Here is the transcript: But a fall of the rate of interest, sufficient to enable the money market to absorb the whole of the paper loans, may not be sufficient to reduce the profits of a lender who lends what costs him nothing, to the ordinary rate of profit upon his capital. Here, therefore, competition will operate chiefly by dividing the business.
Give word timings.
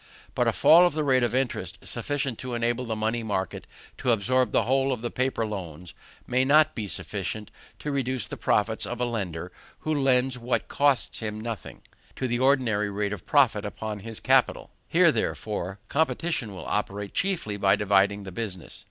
But 0.33 0.47
a 0.47 0.51
fall 0.51 0.87
of 0.87 0.93
the 0.95 1.03
rate 1.03 1.21
of 1.21 1.35
interest, 1.35 1.77
sufficient 1.85 2.39
to 2.39 2.55
enable 2.55 2.85
the 2.85 2.95
money 2.95 3.21
market 3.21 3.67
to 3.99 4.11
absorb 4.11 4.51
the 4.51 4.63
whole 4.63 4.91
of 4.91 5.03
the 5.03 5.11
paper 5.11 5.45
loans, 5.45 5.93
may 6.25 6.43
not 6.43 6.73
be 6.73 6.87
sufficient 6.87 7.51
to 7.77 7.91
reduce 7.91 8.25
the 8.25 8.35
profits 8.35 8.87
of 8.87 8.99
a 8.99 9.05
lender 9.05 9.51
who 9.81 9.93
lends 9.93 10.39
what 10.39 10.67
costs 10.67 11.19
him 11.19 11.39
nothing, 11.39 11.83
to 12.15 12.27
the 12.27 12.39
ordinary 12.39 12.89
rate 12.89 13.13
of 13.13 13.27
profit 13.27 13.63
upon 13.63 13.99
his 13.99 14.19
capital. 14.19 14.71
Here, 14.87 15.11
therefore, 15.11 15.77
competition 15.87 16.51
will 16.55 16.65
operate 16.65 17.13
chiefly 17.13 17.55
by 17.55 17.75
dividing 17.75 18.23
the 18.23 18.31
business. 18.31 18.79